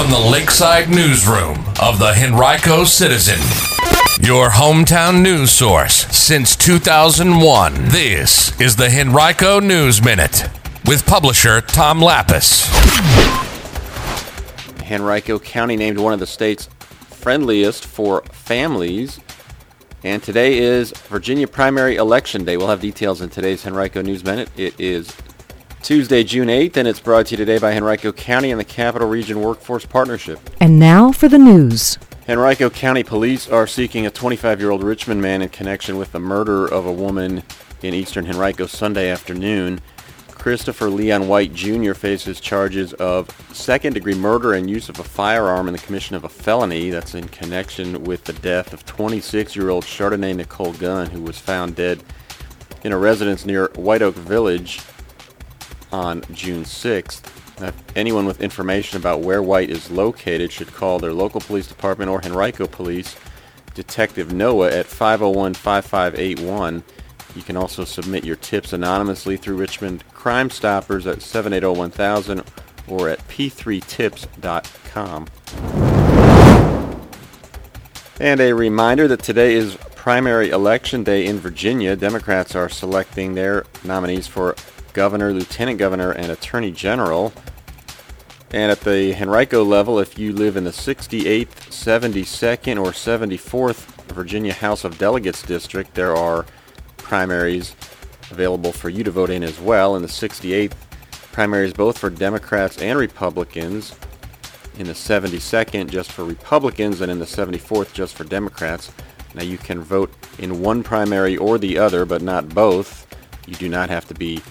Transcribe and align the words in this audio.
from 0.00 0.10
the 0.10 0.30
Lakeside 0.30 0.88
Newsroom 0.88 1.58
of 1.78 1.98
the 1.98 2.14
Henrico 2.16 2.84
Citizen, 2.84 3.38
your 4.26 4.48
hometown 4.48 5.20
news 5.20 5.50
source 5.50 6.06
since 6.06 6.56
2001. 6.56 7.74
This 7.88 8.58
is 8.58 8.76
the 8.76 8.88
Henrico 8.88 9.60
News 9.60 10.02
Minute 10.02 10.48
with 10.86 11.04
publisher 11.04 11.60
Tom 11.60 12.00
Lappas. 12.00 12.66
Henrico 14.90 15.38
County 15.38 15.76
named 15.76 15.98
one 15.98 16.14
of 16.14 16.18
the 16.18 16.26
state's 16.26 16.70
friendliest 17.10 17.84
for 17.84 18.22
families. 18.32 19.20
And 20.02 20.22
today 20.22 20.56
is 20.56 20.92
Virginia 20.92 21.46
primary 21.46 21.96
election 21.96 22.46
day. 22.46 22.56
We'll 22.56 22.68
have 22.68 22.80
details 22.80 23.20
in 23.20 23.28
today's 23.28 23.66
Henrico 23.66 24.00
News 24.00 24.24
Minute. 24.24 24.48
It 24.56 24.80
is 24.80 25.14
Tuesday, 25.82 26.22
June 26.22 26.48
8th, 26.48 26.76
and 26.76 26.86
it's 26.86 27.00
brought 27.00 27.26
to 27.26 27.30
you 27.32 27.36
today 27.38 27.58
by 27.58 27.74
Henrico 27.74 28.12
County 28.12 28.50
and 28.50 28.60
the 28.60 28.64
Capital 28.64 29.08
Region 29.08 29.40
Workforce 29.40 29.86
Partnership. 29.86 30.38
And 30.60 30.78
now 30.78 31.10
for 31.10 31.26
the 31.26 31.38
news. 31.38 31.98
Henrico 32.28 32.68
County 32.68 33.02
Police 33.02 33.48
are 33.48 33.66
seeking 33.66 34.04
a 34.04 34.10
25-year-old 34.10 34.84
Richmond 34.84 35.22
man 35.22 35.40
in 35.40 35.48
connection 35.48 35.96
with 35.96 36.12
the 36.12 36.20
murder 36.20 36.66
of 36.66 36.84
a 36.84 36.92
woman 36.92 37.42
in 37.82 37.94
eastern 37.94 38.26
Henrico 38.26 38.66
Sunday 38.66 39.08
afternoon. 39.08 39.80
Christopher 40.30 40.90
Leon 40.90 41.28
White 41.28 41.54
Jr. 41.54 41.94
faces 41.94 42.40
charges 42.40 42.92
of 42.94 43.28
second-degree 43.52 44.14
murder 44.14 44.52
and 44.52 44.68
use 44.68 44.90
of 44.90 44.98
a 44.98 45.04
firearm 45.04 45.66
in 45.66 45.72
the 45.72 45.80
commission 45.80 46.14
of 46.14 46.24
a 46.24 46.28
felony. 46.28 46.90
That's 46.90 47.14
in 47.14 47.26
connection 47.28 48.04
with 48.04 48.24
the 48.24 48.34
death 48.34 48.74
of 48.74 48.84
26-year-old 48.84 49.84
Chardonnay 49.84 50.36
Nicole 50.36 50.74
Gunn, 50.74 51.10
who 51.10 51.22
was 51.22 51.38
found 51.38 51.74
dead 51.74 52.04
in 52.84 52.92
a 52.92 52.98
residence 52.98 53.46
near 53.46 53.68
White 53.74 54.02
Oak 54.02 54.14
Village 54.14 54.80
on 55.92 56.22
June 56.32 56.64
6th. 56.64 57.22
Now, 57.60 57.68
uh, 57.68 57.72
anyone 57.94 58.24
with 58.24 58.40
information 58.40 58.96
about 58.98 59.20
where 59.20 59.42
White 59.42 59.68
is 59.70 59.90
located 59.90 60.50
should 60.50 60.72
call 60.72 60.98
their 60.98 61.12
local 61.12 61.40
police 61.40 61.66
department 61.66 62.10
or 62.10 62.24
Henrico 62.24 62.66
Police 62.66 63.16
Detective 63.74 64.32
Noah 64.32 64.70
at 64.70 64.86
501-5581. 64.86 66.82
You 67.36 67.42
can 67.42 67.56
also 67.56 67.84
submit 67.84 68.24
your 68.24 68.36
tips 68.36 68.72
anonymously 68.72 69.36
through 69.36 69.56
Richmond 69.56 70.04
Crime 70.12 70.48
Stoppers 70.50 71.06
at 71.06 71.18
780-1000 71.18 72.46
or 72.88 73.08
at 73.08 73.18
p3tips.com. 73.28 75.26
And 78.18 78.40
a 78.40 78.52
reminder 78.52 79.06
that 79.08 79.22
today 79.22 79.54
is 79.54 79.76
primary 79.94 80.50
election 80.50 81.04
day 81.04 81.26
in 81.26 81.38
Virginia. 81.38 81.94
Democrats 81.94 82.54
are 82.54 82.68
selecting 82.68 83.34
their 83.34 83.64
nominees 83.84 84.26
for 84.26 84.56
governor, 84.92 85.32
lieutenant 85.32 85.78
governor, 85.78 86.12
and 86.12 86.30
attorney 86.30 86.70
general. 86.70 87.32
And 88.52 88.72
at 88.72 88.80
the 88.80 89.14
Henrico 89.14 89.62
level, 89.62 89.98
if 89.98 90.18
you 90.18 90.32
live 90.32 90.56
in 90.56 90.64
the 90.64 90.70
68th, 90.70 91.70
72nd, 91.70 92.82
or 92.82 92.90
74th 92.90 93.86
Virginia 94.12 94.52
House 94.52 94.84
of 94.84 94.98
Delegates 94.98 95.42
district, 95.42 95.94
there 95.94 96.16
are 96.16 96.44
primaries 96.96 97.76
available 98.30 98.72
for 98.72 98.88
you 98.88 99.04
to 99.04 99.10
vote 99.10 99.30
in 99.30 99.42
as 99.42 99.60
well. 99.60 99.96
In 99.96 100.02
the 100.02 100.08
68th, 100.08 100.74
primaries 101.32 101.72
both 101.72 101.98
for 101.98 102.10
Democrats 102.10 102.78
and 102.78 102.98
Republicans. 102.98 103.96
In 104.78 104.86
the 104.86 104.92
72nd, 104.92 105.90
just 105.90 106.10
for 106.10 106.24
Republicans, 106.24 107.00
and 107.00 107.10
in 107.10 107.18
the 107.18 107.24
74th, 107.24 107.92
just 107.92 108.14
for 108.14 108.24
Democrats. 108.24 108.90
Now 109.34 109.42
you 109.42 109.58
can 109.58 109.80
vote 109.80 110.12
in 110.38 110.60
one 110.60 110.82
primary 110.82 111.36
or 111.36 111.58
the 111.58 111.78
other, 111.78 112.04
but 112.04 112.22
not 112.22 112.48
both. 112.48 113.06
You 113.46 113.54
do 113.54 113.68
not 113.68 113.90
have 113.90 114.06
to 114.08 114.14
be 114.14 114.42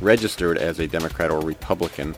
registered 0.00 0.58
as 0.58 0.78
a 0.78 0.86
Democrat 0.86 1.30
or 1.30 1.40
Republican. 1.40 2.16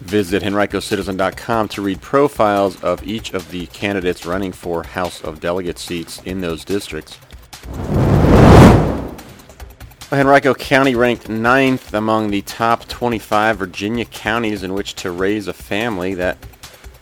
Visit 0.00 0.42
henricocitizen.com 0.42 1.68
to 1.68 1.82
read 1.82 2.00
profiles 2.00 2.82
of 2.82 3.06
each 3.06 3.34
of 3.34 3.50
the 3.50 3.66
candidates 3.66 4.24
running 4.24 4.52
for 4.52 4.82
House 4.82 5.22
of 5.22 5.40
Delegate 5.40 5.78
seats 5.78 6.22
in 6.22 6.40
those 6.40 6.64
districts. 6.64 7.18
Henrico 10.10 10.54
County 10.54 10.94
ranked 10.94 11.28
ninth 11.28 11.92
among 11.92 12.30
the 12.30 12.40
top 12.42 12.88
25 12.88 13.58
Virginia 13.58 14.06
counties 14.06 14.62
in 14.62 14.72
which 14.72 14.94
to 14.94 15.10
raise 15.10 15.48
a 15.48 15.52
family. 15.52 16.14
That 16.14 16.38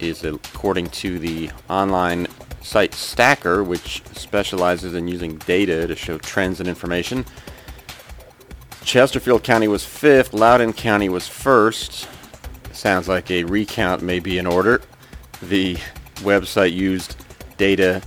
is 0.00 0.25
according 0.25 0.88
to 0.88 1.19
the 1.20 1.50
online 1.70 2.26
site 2.62 2.94
Stacker, 2.94 3.62
which 3.62 4.03
specializes 4.14 4.94
in 4.94 5.06
using 5.06 5.36
data 5.38 5.86
to 5.86 5.94
show 5.94 6.19
trends 6.19 6.59
and 6.59 6.69
information. 6.69 7.25
Chesterfield 8.86 9.42
County 9.42 9.66
was 9.66 9.84
fifth. 9.84 10.32
Loudoun 10.32 10.72
County 10.72 11.08
was 11.08 11.26
first. 11.26 12.08
Sounds 12.70 13.08
like 13.08 13.32
a 13.32 13.42
recount 13.42 14.00
may 14.00 14.20
be 14.20 14.38
in 14.38 14.47
order. 14.47 14.80
The 15.42 15.74
website 16.19 16.72
used 16.72 17.16
data 17.56 18.00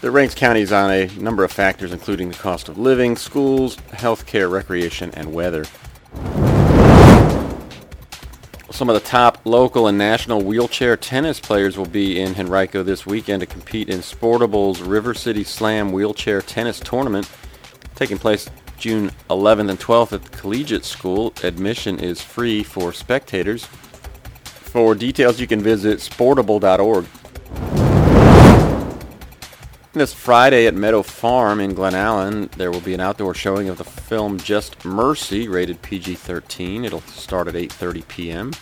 that 0.00 0.10
ranks 0.12 0.36
counties 0.36 0.70
on 0.70 0.92
a 0.92 1.06
number 1.18 1.42
of 1.42 1.50
factors, 1.50 1.92
including 1.92 2.28
the 2.28 2.36
cost 2.36 2.68
of 2.68 2.78
living, 2.78 3.16
schools, 3.16 3.74
healthcare, 3.94 4.48
recreation, 4.48 5.10
and 5.14 5.34
weather. 5.34 5.64
Some 8.70 8.88
of 8.88 8.94
the 8.94 9.02
top 9.04 9.40
local 9.44 9.88
and 9.88 9.98
national 9.98 10.40
wheelchair 10.42 10.96
tennis 10.96 11.40
players 11.40 11.76
will 11.76 11.84
be 11.84 12.20
in 12.20 12.36
Henrico 12.36 12.84
this 12.84 13.06
weekend 13.06 13.40
to 13.40 13.46
compete 13.46 13.88
in 13.88 13.98
Sportable's 13.98 14.82
River 14.82 15.14
City 15.14 15.42
Slam 15.42 15.90
Wheelchair 15.90 16.42
Tennis 16.42 16.78
Tournament, 16.78 17.28
taking 17.96 18.18
place 18.18 18.48
June 18.78 19.10
11th 19.30 19.70
and 19.70 19.80
12th 19.80 20.12
at 20.12 20.22
the 20.22 20.36
Collegiate 20.36 20.84
School. 20.84 21.32
Admission 21.42 21.98
is 21.98 22.20
free 22.20 22.62
for 22.62 22.92
spectators. 22.92 23.66
For 24.44 24.94
details, 24.94 25.40
you 25.40 25.46
can 25.46 25.60
visit 25.60 25.98
sportable.org. 25.98 27.06
This 29.92 30.12
Friday 30.12 30.66
at 30.66 30.74
Meadow 30.74 31.02
Farm 31.02 31.58
in 31.58 31.72
Glen 31.72 31.94
Allen, 31.94 32.50
there 32.58 32.70
will 32.70 32.82
be 32.82 32.92
an 32.92 33.00
outdoor 33.00 33.32
showing 33.32 33.70
of 33.70 33.78
the 33.78 33.84
film 33.84 34.38
Just 34.38 34.84
Mercy, 34.84 35.48
rated 35.48 35.80
PG-13. 35.80 36.84
It'll 36.84 37.00
start 37.00 37.48
at 37.48 37.54
8:30 37.54 38.06
p.m. 38.06 38.52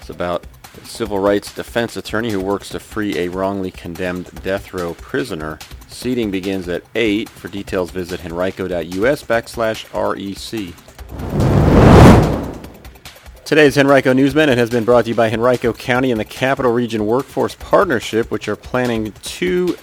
It's 0.00 0.10
about 0.10 0.44
a 0.82 0.84
civil 0.84 1.20
rights 1.20 1.54
defense 1.54 1.96
attorney 1.96 2.32
who 2.32 2.40
works 2.40 2.70
to 2.70 2.80
free 2.80 3.16
a 3.18 3.28
wrongly 3.28 3.70
condemned 3.70 4.42
death 4.42 4.74
row 4.74 4.94
prisoner. 4.94 5.60
Seating 5.92 6.30
begins 6.30 6.68
at 6.68 6.82
8. 6.94 7.28
For 7.28 7.48
details, 7.48 7.90
visit 7.90 8.20
henrico.us 8.20 9.22
backslash 9.22 9.86
REC. 9.92 10.74
Today's 13.44 13.76
Henrico 13.76 14.12
News 14.12 14.34
Minute 14.34 14.56
has 14.56 14.70
been 14.70 14.84
brought 14.84 15.04
to 15.04 15.10
you 15.10 15.14
by 15.14 15.30
Henrico 15.30 15.72
County 15.72 16.10
and 16.10 16.18
the 16.18 16.24
Capital 16.24 16.72
Region 16.72 17.04
Workforce 17.04 17.54
Partnership, 17.56 18.30
which 18.30 18.48
are 18.48 18.56
planning 18.56 19.12
two 19.22 19.76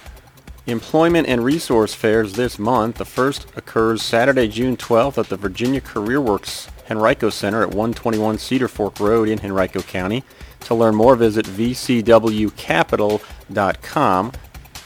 employment 0.66 1.28
and 1.28 1.44
resource 1.44 1.94
fairs 1.94 2.32
this 2.32 2.58
month. 2.58 2.96
The 2.96 3.04
first 3.04 3.46
occurs 3.56 4.02
Saturday, 4.02 4.48
June 4.48 4.76
12th 4.76 5.18
at 5.18 5.28
the 5.28 5.36
Virginia 5.36 5.80
CareerWorks 5.80 6.68
Henrico 6.90 7.30
Center 7.30 7.62
at 7.62 7.68
121 7.68 8.38
Cedar 8.38 8.66
Fork 8.66 8.98
Road 8.98 9.28
in 9.28 9.38
Henrico 9.38 9.82
County. 9.82 10.24
To 10.60 10.74
learn 10.74 10.96
more, 10.96 11.16
visit 11.16 11.46
vcwcapital.com. 11.46 14.32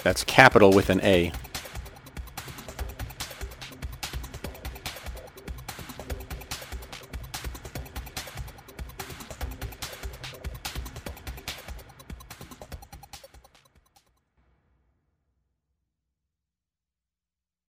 That's 0.05 0.23
capital 0.23 0.71
with 0.71 0.91
an 0.91 1.01
A. 1.01 1.33